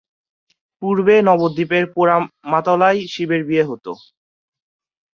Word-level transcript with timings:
পূর্বে 0.81 1.15
নবদ্বীপের 1.29 1.83
পোড়ামাতলায় 1.93 2.99
শিবের 3.07 3.41
বিয়ে 3.47 3.63
হত। 3.63 3.85